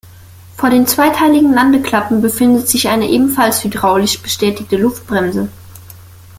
[0.57, 5.49] Vor den zweiteiligen Landeklappen befindet sich eine ebenfalls hydraulisch betätigte Luftbremse.